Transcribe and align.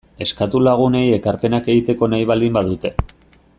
Eskatu 0.25 0.61
lagunei 0.67 1.03
ekarpenak 1.17 1.71
egiteko 1.75 2.11
nahi 2.15 2.29
baldin 2.33 2.59
badute. 2.59 2.95